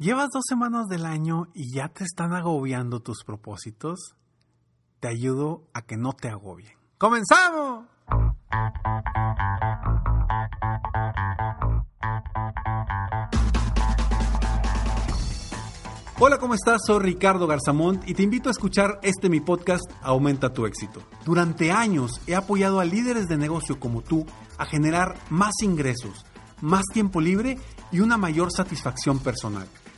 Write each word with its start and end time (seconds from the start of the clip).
¿Llevas 0.00 0.28
dos 0.32 0.44
semanas 0.48 0.86
del 0.86 1.04
año 1.04 1.48
y 1.54 1.74
ya 1.74 1.88
te 1.88 2.04
están 2.04 2.32
agobiando 2.32 3.00
tus 3.00 3.24
propósitos? 3.24 4.14
Te 5.00 5.08
ayudo 5.08 5.64
a 5.74 5.82
que 5.82 5.96
no 5.96 6.12
te 6.12 6.28
agobien. 6.28 6.70
¡Comenzamos! 6.98 7.84
Hola, 16.20 16.38
¿cómo 16.38 16.54
estás? 16.54 16.82
Soy 16.86 17.00
Ricardo 17.00 17.48
Garzamont 17.48 18.08
y 18.08 18.14
te 18.14 18.22
invito 18.22 18.50
a 18.50 18.52
escuchar 18.52 19.00
este 19.02 19.28
mi 19.28 19.40
podcast 19.40 19.90
Aumenta 20.00 20.52
tu 20.52 20.66
éxito. 20.66 21.02
Durante 21.24 21.72
años 21.72 22.20
he 22.28 22.36
apoyado 22.36 22.78
a 22.78 22.84
líderes 22.84 23.26
de 23.26 23.36
negocio 23.36 23.80
como 23.80 24.02
tú 24.02 24.24
a 24.58 24.64
generar 24.64 25.16
más 25.28 25.54
ingresos, 25.60 26.24
más 26.60 26.84
tiempo 26.92 27.20
libre 27.20 27.58
y 27.90 27.98
una 27.98 28.16
mayor 28.16 28.52
satisfacción 28.52 29.18
personal. 29.18 29.66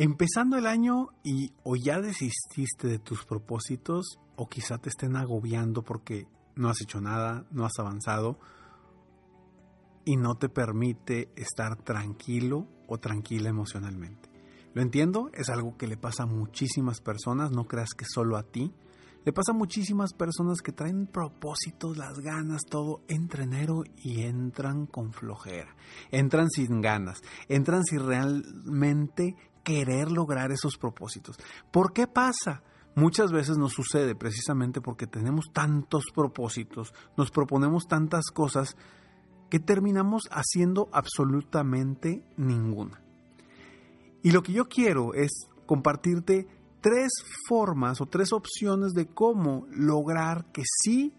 Empezando 0.00 0.56
el 0.56 0.68
año 0.68 1.08
y 1.24 1.52
o 1.64 1.74
ya 1.74 2.00
desististe 2.00 2.86
de 2.86 3.00
tus 3.00 3.24
propósitos 3.24 4.20
o 4.36 4.48
quizá 4.48 4.78
te 4.78 4.90
estén 4.90 5.16
agobiando 5.16 5.82
porque 5.82 6.28
no 6.54 6.68
has 6.68 6.80
hecho 6.80 7.00
nada, 7.00 7.46
no 7.50 7.64
has 7.64 7.76
avanzado 7.80 8.38
y 10.04 10.16
no 10.16 10.36
te 10.36 10.48
permite 10.48 11.32
estar 11.34 11.74
tranquilo 11.82 12.68
o 12.86 12.98
tranquila 12.98 13.48
emocionalmente. 13.48 14.30
Lo 14.72 14.82
entiendo, 14.82 15.30
es 15.34 15.48
algo 15.48 15.76
que 15.76 15.88
le 15.88 15.96
pasa 15.96 16.22
a 16.22 16.26
muchísimas 16.26 17.00
personas, 17.00 17.50
no 17.50 17.64
creas 17.64 17.90
que 17.94 18.04
solo 18.04 18.36
a 18.36 18.44
ti. 18.44 18.72
Le 19.24 19.32
pasa 19.32 19.50
a 19.50 19.56
muchísimas 19.56 20.12
personas 20.12 20.62
que 20.62 20.70
traen 20.70 21.08
propósitos, 21.08 21.98
las 21.98 22.20
ganas, 22.20 22.62
todo, 22.70 23.02
entra 23.08 23.42
enero 23.42 23.82
y 23.96 24.22
entran 24.22 24.86
con 24.86 25.12
flojera, 25.12 25.74
entran 26.12 26.48
sin 26.48 26.80
ganas, 26.80 27.20
entran 27.48 27.84
sin 27.84 28.06
realmente 28.06 29.34
querer 29.68 30.10
lograr 30.10 30.50
esos 30.50 30.78
propósitos. 30.78 31.36
¿Por 31.70 31.92
qué 31.92 32.06
pasa? 32.06 32.62
Muchas 32.94 33.32
veces 33.32 33.58
nos 33.58 33.74
sucede 33.74 34.14
precisamente 34.14 34.80
porque 34.80 35.06
tenemos 35.06 35.52
tantos 35.52 36.04
propósitos, 36.14 36.94
nos 37.18 37.30
proponemos 37.30 37.86
tantas 37.86 38.30
cosas 38.32 38.78
que 39.50 39.60
terminamos 39.60 40.22
haciendo 40.30 40.88
absolutamente 40.90 42.24
ninguna. 42.38 43.02
Y 44.22 44.30
lo 44.30 44.42
que 44.42 44.54
yo 44.54 44.64
quiero 44.64 45.12
es 45.12 45.50
compartirte 45.66 46.46
tres 46.80 47.10
formas 47.46 48.00
o 48.00 48.06
tres 48.06 48.32
opciones 48.32 48.94
de 48.94 49.06
cómo 49.06 49.66
lograr 49.70 50.50
que 50.50 50.62
sí 50.64 51.12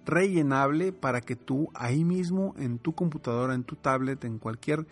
rellenable 0.04 0.92
para 0.92 1.20
que 1.20 1.36
tú 1.36 1.68
ahí 1.74 2.04
mismo 2.04 2.54
en 2.58 2.78
tu 2.78 2.94
computadora, 2.94 3.54
en 3.54 3.64
tu 3.64 3.76
tablet, 3.76 4.24
en 4.24 4.38
cualquier 4.38 4.86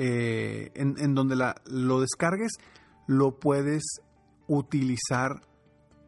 eh, 0.00 0.70
en, 0.76 1.16
donde 1.16 1.34
lo 1.66 2.00
descargues, 2.00 2.52
lo 3.08 3.40
puedes 3.40 3.82
utilizar 4.46 5.42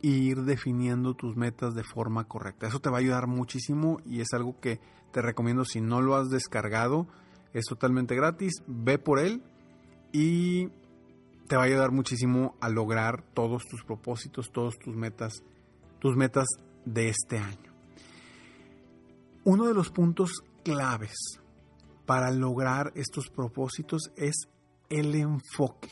e 0.01 0.07
ir 0.07 0.43
definiendo 0.43 1.15
tus 1.15 1.37
metas 1.37 1.75
de 1.75 1.83
forma 1.83 2.29
correcta. 2.29 2.69
Eso 2.69 2.79
te 2.79 2.89
va 2.89 2.99
a 2.99 3.01
ayudar 3.01 3.27
muchísimo 3.27 3.99
y 4.07 4.21
es 4.21 4.29
algo 4.33 4.61
que 4.61 4.79
te 5.13 5.21
recomiendo 5.23 5.65
si 5.65 5.81
no 5.81 6.01
lo 6.01 6.15
has 6.15 6.31
descargado. 6.31 7.09
Es 7.53 7.65
totalmente 7.65 8.15
gratis, 8.15 8.63
ve 8.69 8.99
por 8.99 9.19
él 9.19 9.43
y 10.13 10.69
te 11.49 11.57
va 11.57 11.63
a 11.63 11.67
ayudar 11.67 11.91
muchísimo 11.91 12.55
a 12.61 12.69
lograr 12.69 13.25
todos 13.35 13.67
tus 13.67 13.83
propósitos, 13.83 14.53
todas 14.53 14.79
tus 14.79 14.95
metas, 14.95 15.43
tus 15.99 16.17
metas 16.17 16.47
de 16.85 17.09
este 17.09 17.39
año. 17.39 17.75
Uno 19.43 19.67
de 19.67 19.75
los 19.75 19.91
puntos 19.91 20.45
claves 20.63 21.41
para 22.11 22.33
lograr 22.33 22.91
estos 22.97 23.29
propósitos 23.31 24.11
es 24.17 24.49
el 24.89 25.15
enfoque. 25.15 25.91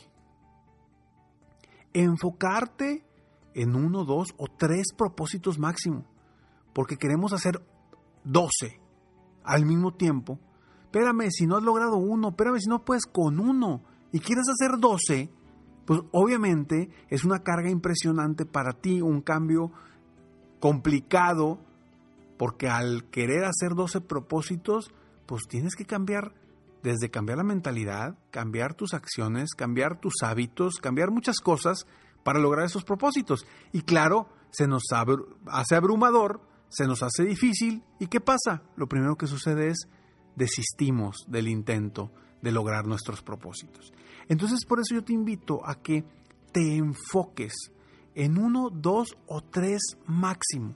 Enfocarte 1.93 3.05
en 3.53 3.73
uno, 3.73 4.03
dos 4.03 4.33
o 4.35 4.47
tres 4.47 4.87
propósitos 4.97 5.57
máximo, 5.57 6.03
porque 6.73 6.97
queremos 6.97 7.31
hacer 7.31 7.65
doce 8.25 8.81
al 9.45 9.65
mismo 9.65 9.93
tiempo. 9.93 10.37
Espérame, 10.83 11.29
si 11.29 11.47
no 11.47 11.55
has 11.55 11.63
logrado 11.63 11.95
uno, 11.95 12.31
espérame, 12.31 12.59
si 12.59 12.67
no 12.67 12.83
puedes 12.83 13.05
con 13.05 13.39
uno 13.39 13.81
y 14.11 14.19
quieres 14.19 14.49
hacer 14.49 14.77
doce, 14.77 15.31
pues 15.85 16.01
obviamente 16.11 16.89
es 17.07 17.23
una 17.23 17.43
carga 17.43 17.69
impresionante 17.69 18.45
para 18.45 18.73
ti, 18.73 18.99
un 18.99 19.21
cambio 19.21 19.71
complicado, 20.59 21.59
porque 22.37 22.67
al 22.67 23.05
querer 23.09 23.45
hacer 23.45 23.73
12 23.73 24.01
propósitos, 24.01 24.91
pues 25.29 25.43
tienes 25.47 25.75
que 25.75 25.85
cambiar 25.85 26.33
desde 26.81 27.11
cambiar 27.11 27.37
la 27.37 27.43
mentalidad, 27.43 28.17
cambiar 28.31 28.73
tus 28.73 28.95
acciones, 28.95 29.51
cambiar 29.55 30.01
tus 30.01 30.23
hábitos, 30.23 30.77
cambiar 30.81 31.11
muchas 31.11 31.39
cosas 31.39 31.85
para 32.23 32.39
lograr 32.39 32.65
esos 32.65 32.83
propósitos. 32.83 33.45
Y 33.71 33.83
claro, 33.83 34.27
se 34.49 34.65
nos 34.65 34.85
hace 35.45 35.75
abrumador, 35.75 36.41
se 36.69 36.87
nos 36.87 37.03
hace 37.03 37.25
difícil. 37.25 37.83
¿Y 37.99 38.07
qué 38.07 38.19
pasa? 38.19 38.63
Lo 38.75 38.89
primero 38.89 39.17
que 39.17 39.27
sucede 39.27 39.67
es 39.67 39.87
desistimos 40.35 41.17
del 41.27 41.47
intento 41.47 42.11
de 42.41 42.51
lograr 42.51 42.87
nuestros 42.87 43.21
propósitos. 43.21 43.93
Entonces 44.29 44.65
por 44.65 44.79
eso 44.79 44.95
yo 44.95 45.03
te 45.03 45.13
invito 45.13 45.61
a 45.63 45.75
que 45.75 46.05
te 46.51 46.75
enfoques 46.75 47.53
en 48.15 48.39
uno, 48.39 48.71
dos 48.71 49.15
o 49.27 49.41
tres 49.41 49.95
máximo 50.07 50.73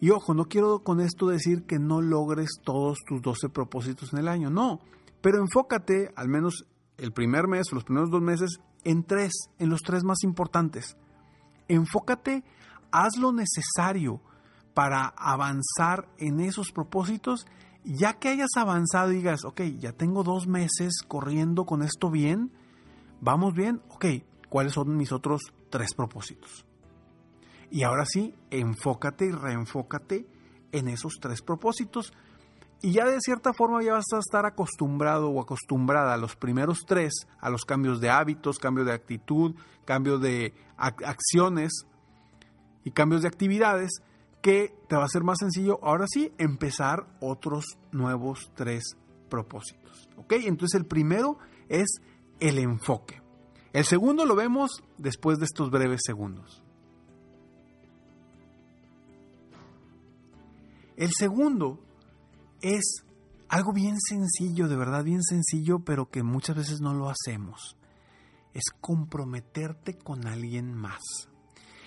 y 0.00 0.10
ojo, 0.10 0.32
no 0.32 0.46
quiero 0.46 0.82
con 0.82 1.00
esto 1.00 1.28
decir 1.28 1.64
que 1.66 1.78
no 1.78 2.00
logres 2.00 2.48
todos 2.64 2.98
tus 3.06 3.20
12 3.20 3.50
propósitos 3.50 4.12
en 4.14 4.20
el 4.20 4.28
año, 4.28 4.48
no, 4.48 4.80
pero 5.20 5.38
enfócate 5.38 6.10
al 6.16 6.28
menos 6.28 6.64
el 6.96 7.12
primer 7.12 7.48
mes 7.48 7.66
o 7.70 7.74
los 7.74 7.84
primeros 7.84 8.10
dos 8.10 8.22
meses 8.22 8.60
en 8.84 9.04
tres, 9.04 9.32
en 9.58 9.68
los 9.68 9.82
tres 9.82 10.02
más 10.02 10.22
importantes. 10.22 10.96
Enfócate, 11.68 12.44
haz 12.90 13.18
lo 13.18 13.32
necesario 13.32 14.22
para 14.72 15.06
avanzar 15.16 16.08
en 16.16 16.40
esos 16.40 16.72
propósitos, 16.72 17.46
ya 17.84 18.14
que 18.14 18.30
hayas 18.30 18.56
avanzado 18.56 19.12
y 19.12 19.16
digas, 19.16 19.44
ok, 19.44 19.60
ya 19.78 19.92
tengo 19.92 20.22
dos 20.22 20.46
meses 20.46 21.02
corriendo 21.06 21.66
con 21.66 21.82
esto 21.82 22.10
bien, 22.10 22.52
vamos 23.20 23.52
bien, 23.52 23.82
ok, 23.90 24.06
¿cuáles 24.48 24.72
son 24.72 24.96
mis 24.96 25.12
otros 25.12 25.42
tres 25.68 25.94
propósitos? 25.94 26.64
Y 27.70 27.84
ahora 27.84 28.04
sí, 28.04 28.34
enfócate 28.50 29.26
y 29.26 29.30
reenfócate 29.30 30.26
en 30.72 30.88
esos 30.88 31.18
tres 31.20 31.42
propósitos. 31.42 32.12
Y 32.82 32.92
ya 32.92 33.04
de 33.04 33.20
cierta 33.20 33.52
forma 33.52 33.82
ya 33.82 33.92
vas 33.92 34.06
a 34.14 34.18
estar 34.18 34.46
acostumbrado 34.46 35.28
o 35.28 35.40
acostumbrada 35.40 36.14
a 36.14 36.16
los 36.16 36.34
primeros 36.34 36.84
tres, 36.86 37.12
a 37.38 37.50
los 37.50 37.64
cambios 37.64 38.00
de 38.00 38.10
hábitos, 38.10 38.58
cambios 38.58 38.86
de 38.86 38.94
actitud, 38.94 39.54
cambios 39.84 40.20
de 40.20 40.54
acciones 40.76 41.84
y 42.84 42.90
cambios 42.90 43.22
de 43.22 43.28
actividades 43.28 44.00
que 44.40 44.74
te 44.88 44.96
va 44.96 45.04
a 45.04 45.08
ser 45.08 45.22
más 45.22 45.38
sencillo, 45.38 45.78
ahora 45.82 46.06
sí, 46.08 46.32
empezar 46.38 47.06
otros 47.20 47.78
nuevos 47.92 48.50
tres 48.54 48.96
propósitos. 49.28 50.08
¿Ok? 50.16 50.32
Entonces 50.32 50.80
el 50.80 50.86
primero 50.86 51.38
es 51.68 52.00
el 52.40 52.58
enfoque. 52.58 53.20
El 53.72 53.84
segundo 53.84 54.24
lo 54.24 54.34
vemos 54.34 54.82
después 54.96 55.38
de 55.38 55.44
estos 55.44 55.70
breves 55.70 56.00
segundos. 56.04 56.64
El 61.00 61.12
segundo 61.12 61.78
es 62.60 63.06
algo 63.48 63.72
bien 63.72 63.98
sencillo, 63.98 64.68
de 64.68 64.76
verdad 64.76 65.02
bien 65.02 65.22
sencillo, 65.22 65.78
pero 65.78 66.10
que 66.10 66.22
muchas 66.22 66.56
veces 66.56 66.82
no 66.82 66.92
lo 66.92 67.08
hacemos. 67.08 67.74
Es 68.52 68.64
comprometerte 68.82 69.96
con 69.96 70.26
alguien 70.26 70.74
más. 70.74 71.00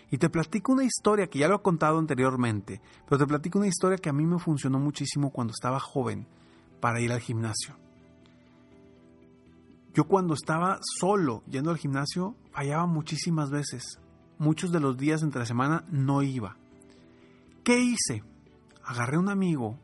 Y 0.10 0.18
te 0.18 0.32
platico 0.32 0.72
una 0.72 0.84
historia 0.84 1.28
que 1.28 1.38
ya 1.38 1.48
lo 1.48 1.58
he 1.58 1.62
contado 1.62 2.00
anteriormente, 2.00 2.82
pero 3.06 3.20
te 3.20 3.28
platico 3.28 3.60
una 3.60 3.68
historia 3.68 4.00
que 4.00 4.10
a 4.10 4.14
mí 4.14 4.26
me 4.26 4.40
funcionó 4.40 4.80
muchísimo 4.80 5.30
cuando 5.30 5.52
estaba 5.52 5.80
joven 5.80 6.26
para 6.82 7.00
ir 7.00 7.12
al 7.12 7.20
gimnasio. 7.20 7.76
Yo 9.94 10.06
cuando 10.06 10.34
estaba 10.34 10.80
solo 10.82 11.44
yendo 11.46 11.70
al 11.70 11.78
gimnasio 11.78 12.36
fallaba 12.52 12.88
muchísimas 12.88 13.52
veces. 13.52 14.00
Muchos 14.40 14.72
de 14.72 14.80
los 14.80 14.98
días 14.98 15.22
entre 15.22 15.46
semana 15.46 15.86
no 15.92 16.24
iba. 16.24 16.58
¿Qué 17.64 17.80
hice? 17.80 18.33
Agarré 18.84 19.18
a 19.18 19.20
un 19.20 19.30
amigo 19.30 19.78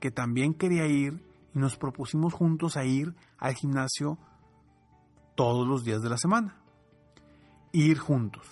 que 0.00 0.10
también 0.10 0.54
quería 0.54 0.86
ir 0.86 1.24
y 1.54 1.58
nos 1.58 1.76
propusimos 1.76 2.32
juntos 2.32 2.76
a 2.76 2.84
ir 2.84 3.14
al 3.38 3.54
gimnasio 3.54 4.18
todos 5.34 5.66
los 5.66 5.84
días 5.84 6.02
de 6.02 6.10
la 6.10 6.18
semana. 6.18 6.56
Ir 7.72 7.98
juntos. 7.98 8.46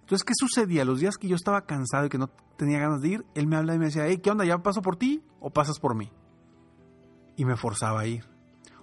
Entonces, 0.00 0.24
¿qué 0.24 0.32
sucedía? 0.34 0.84
Los 0.84 1.00
días 1.00 1.16
que 1.16 1.28
yo 1.28 1.36
estaba 1.36 1.66
cansado 1.66 2.06
y 2.06 2.08
que 2.08 2.18
no 2.18 2.28
tenía 2.56 2.80
ganas 2.80 3.00
de 3.00 3.08
ir, 3.08 3.26
él 3.34 3.46
me 3.46 3.56
habla 3.56 3.74
y 3.74 3.78
me 3.78 3.86
decía, 3.86 4.06
hey, 4.06 4.18
¿qué 4.18 4.30
onda? 4.30 4.44
¿Ya 4.44 4.58
paso 4.58 4.82
por 4.82 4.96
ti 4.96 5.22
o 5.40 5.50
pasas 5.50 5.78
por 5.78 5.94
mí? 5.94 6.10
Y 7.36 7.44
me 7.44 7.56
forzaba 7.56 8.00
a 8.00 8.06
ir. 8.06 8.24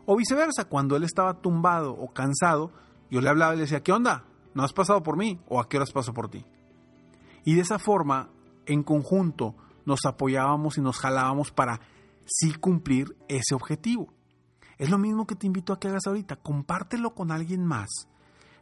O 0.06 0.15
viceversa, 0.15 0.65
cuando 0.65 0.95
él 0.95 1.04
estaba 1.04 1.42
tumbado 1.42 1.92
o 1.94 2.13
cansado, 2.13 2.71
yo 3.12 3.21
le 3.21 3.30
hablaba 3.30 3.54
y 3.54 3.57
le 3.57 3.63
decía, 3.63 3.83
¿qué 3.83 3.92
onda? 3.92 4.24
¿No 4.54 4.63
has 4.63 4.74
pasado 4.74 5.04
por 5.04 5.18
mí 5.18 5.39
o 5.50 5.59
a 5.59 5.68
qué 5.68 5.77
horas 5.77 5.92
paso 5.92 6.13
por 6.13 6.30
ti? 6.30 6.45
Y 7.44 7.56
de 7.56 7.62
esa 7.62 7.77
forma, 7.77 8.30
en 8.65 8.83
conjunto, 8.83 9.54
nos 9.88 10.06
apoyábamos 10.06 10.78
y 10.78 10.81
nos 10.81 11.00
jalábamos 11.00 11.51
para 11.51 11.80
sí 12.25 12.54
cumplir 12.54 13.16
ese 13.30 13.56
objetivo. 13.56 14.13
Es 14.78 14.89
lo 14.89 14.98
mismo 14.98 15.25
que 15.25 15.36
te 15.36 15.48
invito 15.48 15.72
a 15.72 15.80
que 15.80 15.88
hagas 15.88 16.06
ahorita. 16.06 16.36
Compártelo 16.36 17.16
con 17.16 17.31
alguien 17.31 17.66
más 17.66 17.88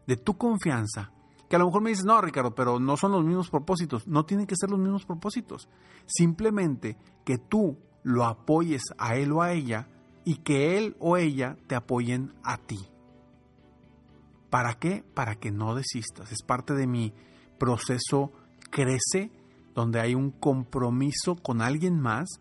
de 0.05 0.17
tu 0.17 0.37
confianza. 0.37 1.11
Que 1.49 1.55
a 1.55 1.59
lo 1.59 1.65
mejor 1.65 1.81
me 1.81 1.89
dices, 1.89 2.05
no, 2.05 2.21
Ricardo, 2.21 2.53
pero 2.53 2.79
no 2.79 2.95
son 2.95 3.11
los 3.11 3.25
mismos 3.25 3.49
propósitos. 3.49 4.07
No 4.07 4.23
tienen 4.25 4.45
que 4.45 4.55
ser 4.55 4.69
los 4.69 4.79
mismos 4.79 5.03
propósitos. 5.03 5.67
Simplemente 6.05 6.95
que 7.25 7.39
tú 7.39 7.79
lo 8.03 8.25
apoyes 8.25 8.83
a 8.99 9.15
él 9.15 9.31
o 9.31 9.41
a 9.41 9.51
ella 9.51 9.87
y 10.25 10.35
que 10.37 10.77
él 10.77 10.95
o 10.99 11.17
ella 11.17 11.57
te 11.65 11.73
apoyen 11.73 12.35
a 12.43 12.59
ti. 12.59 12.79
¿Para 14.51 14.75
qué? 14.75 15.03
Para 15.15 15.35
que 15.35 15.49
no 15.49 15.73
desistas. 15.73 16.31
Es 16.31 16.43
parte 16.43 16.75
de 16.75 16.85
mi 16.85 17.13
proceso 17.57 18.31
Crece, 18.69 19.31
donde 19.75 19.99
hay 19.99 20.15
un 20.15 20.31
compromiso 20.31 21.35
con 21.35 21.61
alguien 21.61 21.99
más 21.99 22.39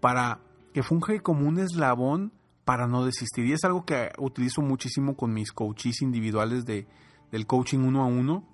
para 0.00 0.40
que 0.72 0.82
funge 0.82 1.20
como 1.20 1.48
un 1.48 1.58
eslabón 1.58 2.32
para 2.66 2.86
no 2.86 3.04
desistir. 3.04 3.46
Y 3.46 3.52
es 3.52 3.64
algo 3.64 3.84
que 3.84 4.10
utilizo 4.18 4.60
muchísimo 4.60 5.16
con 5.16 5.32
mis 5.32 5.52
coaches 5.52 6.02
individuales 6.02 6.66
de, 6.66 6.86
del 7.32 7.46
coaching 7.46 7.78
uno 7.78 8.02
a 8.02 8.06
uno, 8.06 8.44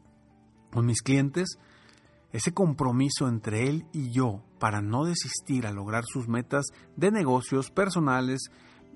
con 0.70 0.86
mis 0.86 1.02
clientes. 1.02 1.58
Ese 2.30 2.54
compromiso 2.54 3.28
entre 3.28 3.69
él 3.69 3.86
y 3.92 4.10
yo 4.10 4.42
para 4.58 4.80
no 4.80 5.04
desistir 5.04 5.66
a 5.66 5.72
lograr 5.72 6.04
sus 6.06 6.28
metas 6.28 6.66
de 6.96 7.10
negocios 7.10 7.70
personales, 7.70 8.40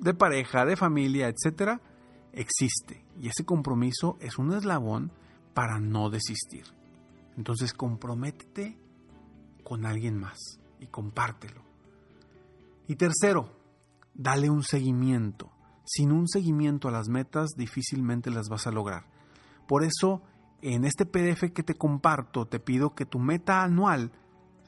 de 0.00 0.14
pareja, 0.14 0.64
de 0.64 0.76
familia, 0.76 1.28
etcétera, 1.28 1.80
existe. 2.32 3.04
Y 3.20 3.28
ese 3.28 3.44
compromiso 3.44 4.16
es 4.20 4.38
un 4.38 4.52
eslabón 4.54 5.10
para 5.52 5.80
no 5.80 6.10
desistir. 6.10 6.64
Entonces 7.36 7.74
comprométete 7.74 8.78
con 9.66 9.84
alguien 9.84 10.16
más 10.16 10.60
y 10.78 10.86
compártelo. 10.86 11.60
Y 12.86 12.94
tercero, 12.94 13.50
dale 14.14 14.48
un 14.48 14.62
seguimiento. 14.62 15.50
Sin 15.84 16.12
un 16.12 16.28
seguimiento 16.28 16.86
a 16.86 16.92
las 16.92 17.08
metas 17.08 17.50
difícilmente 17.56 18.30
las 18.30 18.48
vas 18.48 18.68
a 18.68 18.70
lograr. 18.70 19.06
Por 19.66 19.82
eso, 19.82 20.22
en 20.62 20.84
este 20.84 21.04
PDF 21.04 21.52
que 21.52 21.64
te 21.64 21.74
comparto, 21.74 22.46
te 22.46 22.60
pido 22.60 22.94
que 22.94 23.06
tu 23.06 23.18
meta 23.18 23.64
anual 23.64 24.12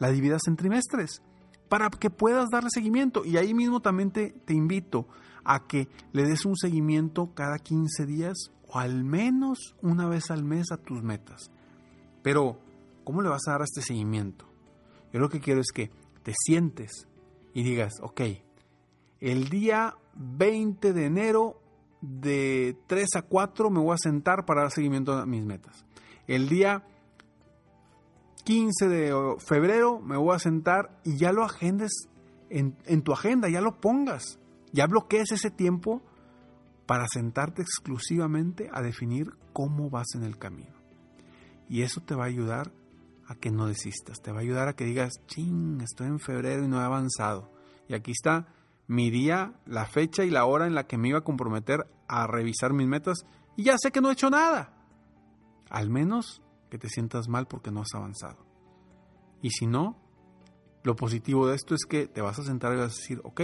la 0.00 0.10
dividas 0.10 0.42
en 0.48 0.56
trimestres 0.56 1.22
para 1.68 1.90
que 1.90 2.10
puedas 2.10 2.48
darle 2.50 2.70
seguimiento. 2.72 3.24
Y 3.24 3.36
ahí 3.36 3.54
mismo 3.54 3.78
también 3.78 4.10
te, 4.10 4.34
invito 4.48 5.06
a 5.44 5.68
que 5.68 5.88
le 6.12 6.24
des 6.24 6.44
un 6.44 6.56
seguimiento 6.56 7.34
cada 7.34 7.58
15 7.58 8.04
días 8.04 8.50
o 8.66 8.80
al 8.80 9.04
menos 9.04 9.76
una 9.80 10.08
vez 10.08 10.32
al 10.32 10.42
mes 10.42 10.72
a 10.72 10.76
tus 10.76 11.04
metas. 11.04 11.52
Pero, 12.24 12.58
¿cómo 13.04 13.22
le 13.22 13.28
vas 13.28 13.46
a 13.46 13.52
dar 13.52 13.62
este 13.62 13.80
seguimiento? 13.80 14.47
Yo 15.12 15.20
lo 15.20 15.28
que 15.28 15.40
quiero 15.40 15.60
es 15.60 15.72
que 15.72 15.90
te 16.22 16.32
sientes 16.36 17.06
y 17.54 17.62
digas, 17.62 17.94
ok, 18.02 18.20
el 19.20 19.48
día 19.48 19.96
20 20.14 20.92
de 20.92 21.06
enero 21.06 21.60
de 22.00 22.76
3 22.86 23.08
a 23.16 23.22
4 23.22 23.70
me 23.70 23.80
voy 23.80 23.94
a 23.94 23.98
sentar 23.98 24.44
para 24.44 24.62
dar 24.62 24.70
seguimiento 24.70 25.12
a 25.12 25.26
mis 25.26 25.44
metas. 25.44 25.84
El 26.26 26.48
día 26.48 26.84
15 28.44 28.88
de 28.88 29.36
febrero 29.38 30.00
me 30.00 30.16
voy 30.16 30.34
a 30.34 30.38
sentar 30.38 31.00
y 31.04 31.16
ya 31.16 31.32
lo 31.32 31.44
agendes 31.44 32.08
en, 32.50 33.02
tu 33.02 33.12
agenda, 33.12 33.48
ya 33.48 33.60
lo 33.60 33.80
pongas, 33.80 34.38
ya 34.72 34.86
bloquees 34.86 35.32
ese 35.32 35.50
tiempo 35.50 36.02
para 36.86 37.06
sentarte 37.12 37.62
exclusivamente 37.62 38.70
a 38.72 38.80
definir 38.80 39.32
cómo 39.52 39.90
vas 39.90 40.06
en 40.14 40.22
el 40.22 40.38
camino. 40.38 40.74
Y 41.68 41.82
eso 41.82 42.00
te 42.00 42.14
va 42.14 42.24
a 42.24 42.28
ayudar 42.28 42.68
a 42.68 42.87
que 43.34 43.50
no 43.50 43.66
desistas, 43.66 44.20
te 44.22 44.32
va 44.32 44.38
a 44.38 44.42
ayudar 44.42 44.68
a 44.68 44.74
que 44.74 44.84
digas, 44.84 45.12
ching, 45.26 45.80
estoy 45.80 46.06
en 46.06 46.18
febrero 46.18 46.64
y 46.64 46.68
no 46.68 46.80
he 46.80 46.84
avanzado. 46.84 47.52
Y 47.88 47.94
aquí 47.94 48.12
está 48.12 48.48
mi 48.86 49.10
día, 49.10 49.52
la 49.66 49.84
fecha 49.84 50.24
y 50.24 50.30
la 50.30 50.46
hora 50.46 50.66
en 50.66 50.74
la 50.74 50.86
que 50.86 50.96
me 50.96 51.08
iba 51.08 51.18
a 51.18 51.24
comprometer 51.24 51.86
a 52.08 52.26
revisar 52.26 52.72
mis 52.72 52.88
metas 52.88 53.26
y 53.56 53.64
ya 53.64 53.76
sé 53.78 53.92
que 53.92 54.00
no 54.00 54.08
he 54.08 54.14
hecho 54.14 54.30
nada. 54.30 54.74
Al 55.68 55.90
menos 55.90 56.42
que 56.70 56.78
te 56.78 56.88
sientas 56.88 57.28
mal 57.28 57.46
porque 57.46 57.70
no 57.70 57.82
has 57.82 57.94
avanzado. 57.94 58.46
Y 59.42 59.50
si 59.50 59.66
no, 59.66 59.96
lo 60.82 60.96
positivo 60.96 61.46
de 61.46 61.56
esto 61.56 61.74
es 61.74 61.84
que 61.84 62.06
te 62.06 62.22
vas 62.22 62.38
a 62.38 62.44
sentar 62.44 62.72
y 62.72 62.76
vas 62.78 62.94
a 62.94 62.96
decir, 62.96 63.20
ok, 63.24 63.42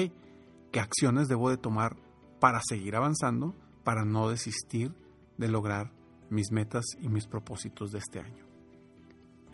¿qué 0.73 0.81
acciones 0.81 1.29
debo 1.29 1.51
de 1.51 1.59
tomar 1.59 1.97
para 2.41 2.61
seguir 2.67 2.97
avanzando, 2.97 3.55
para 3.85 4.05
no 4.05 4.31
desistir 4.31 4.95
de 5.37 5.49
lograr 5.49 5.93
mis 6.31 6.51
metas 6.53 6.85
y 7.01 7.09
mis 7.09 7.27
propósitos 7.27 7.91
de 7.93 7.99
este 7.99 8.21
año? 8.21 8.44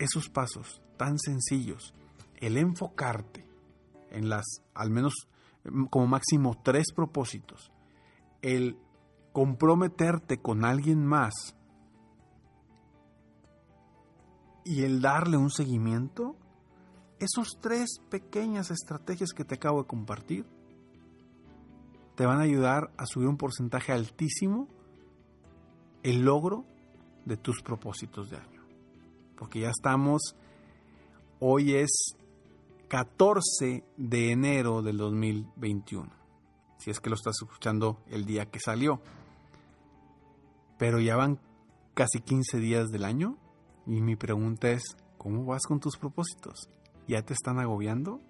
Esos 0.01 0.29
pasos 0.29 0.81
tan 0.97 1.19
sencillos, 1.19 1.93
el 2.37 2.57
enfocarte 2.57 3.47
en 4.09 4.29
las, 4.29 4.63
al 4.73 4.89
menos 4.89 5.13
como 5.91 6.07
máximo 6.07 6.59
tres 6.63 6.91
propósitos, 6.91 7.71
el 8.41 8.79
comprometerte 9.31 10.41
con 10.41 10.65
alguien 10.65 11.05
más 11.05 11.55
y 14.65 14.81
el 14.85 15.01
darle 15.01 15.37
un 15.37 15.51
seguimiento, 15.51 16.35
esos 17.19 17.59
tres 17.61 17.99
pequeñas 18.09 18.71
estrategias 18.71 19.33
que 19.33 19.45
te 19.45 19.53
acabo 19.53 19.83
de 19.83 19.87
compartir 19.87 20.47
te 22.15 22.25
van 22.25 22.39
a 22.39 22.43
ayudar 22.43 22.91
a 22.97 23.05
subir 23.05 23.27
un 23.27 23.37
porcentaje 23.37 23.91
altísimo 23.91 24.67
el 26.01 26.23
logro 26.23 26.65
de 27.25 27.37
tus 27.37 27.61
propósitos 27.61 28.31
de 28.31 28.37
año. 28.37 28.60
Porque 29.41 29.61
ya 29.61 29.71
estamos, 29.71 30.35
hoy 31.39 31.73
es 31.73 32.15
14 32.89 33.83
de 33.97 34.31
enero 34.31 34.83
del 34.83 34.97
2021, 34.97 36.11
si 36.77 36.91
es 36.91 36.99
que 36.99 37.09
lo 37.09 37.15
estás 37.15 37.37
escuchando 37.41 38.03
el 38.05 38.25
día 38.25 38.45
que 38.51 38.59
salió. 38.59 39.01
Pero 40.77 40.99
ya 40.99 41.15
van 41.15 41.39
casi 41.95 42.19
15 42.19 42.59
días 42.59 42.89
del 42.89 43.03
año 43.03 43.35
y 43.87 44.01
mi 44.01 44.15
pregunta 44.15 44.69
es, 44.69 44.83
¿cómo 45.17 45.43
vas 45.43 45.63
con 45.67 45.79
tus 45.79 45.97
propósitos? 45.97 46.69
¿Ya 47.07 47.23
te 47.23 47.33
están 47.33 47.57
agobiando? 47.57 48.21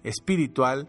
espiritual, 0.03 0.89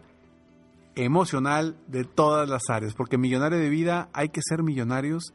emocional, 0.94 1.76
de 1.86 2.04
todas 2.04 2.48
las 2.48 2.62
áreas. 2.70 2.94
Porque 2.94 3.18
millonario 3.18 3.58
de 3.58 3.68
vida 3.68 4.08
hay 4.14 4.30
que 4.30 4.40
ser 4.42 4.62
millonarios 4.62 5.34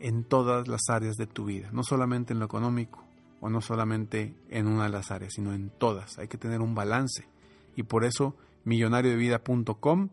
en 0.00 0.24
todas 0.24 0.66
las 0.66 0.88
áreas 0.88 1.14
de 1.14 1.28
tu 1.28 1.44
vida, 1.44 1.70
no 1.72 1.84
solamente 1.84 2.32
en 2.32 2.40
lo 2.40 2.46
económico 2.46 3.04
o 3.44 3.50
no 3.50 3.60
solamente 3.60 4.34
en 4.48 4.66
una 4.66 4.84
de 4.84 4.88
las 4.88 5.10
áreas, 5.10 5.34
sino 5.34 5.52
en 5.52 5.68
todas. 5.68 6.18
Hay 6.18 6.28
que 6.28 6.38
tener 6.38 6.62
un 6.62 6.74
balance. 6.74 7.28
Y 7.76 7.82
por 7.82 8.06
eso 8.06 8.38
millonariodevida.com 8.64 10.08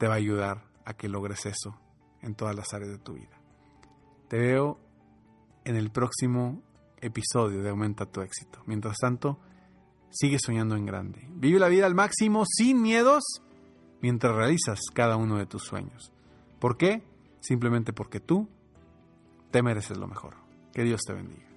te 0.00 0.08
va 0.08 0.14
a 0.14 0.16
ayudar 0.16 0.64
a 0.84 0.94
que 0.94 1.08
logres 1.08 1.46
eso 1.46 1.78
en 2.20 2.34
todas 2.34 2.56
las 2.56 2.74
áreas 2.74 2.90
de 2.90 2.98
tu 2.98 3.12
vida. 3.12 3.40
Te 4.26 4.36
veo 4.36 4.80
en 5.64 5.76
el 5.76 5.92
próximo 5.92 6.60
episodio 7.00 7.62
de 7.62 7.70
Aumenta 7.70 8.04
tu 8.06 8.20
éxito. 8.20 8.64
Mientras 8.66 8.96
tanto, 8.96 9.38
sigue 10.10 10.38
soñando 10.40 10.74
en 10.74 10.86
grande. 10.86 11.28
Vive 11.30 11.60
la 11.60 11.68
vida 11.68 11.86
al 11.86 11.94
máximo 11.94 12.42
sin 12.46 12.82
miedos 12.82 13.22
mientras 14.00 14.34
realizas 14.34 14.80
cada 14.92 15.16
uno 15.16 15.38
de 15.38 15.46
tus 15.46 15.62
sueños. 15.62 16.10
¿Por 16.58 16.76
qué? 16.76 17.04
Simplemente 17.38 17.92
porque 17.92 18.18
tú 18.18 18.48
te 19.52 19.62
mereces 19.62 19.98
lo 19.98 20.08
mejor. 20.08 20.34
Que 20.72 20.82
Dios 20.82 21.02
te 21.06 21.12
bendiga. 21.12 21.51